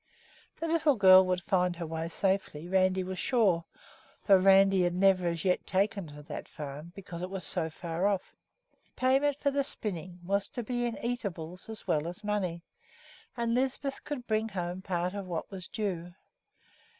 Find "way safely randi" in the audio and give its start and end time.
1.85-3.03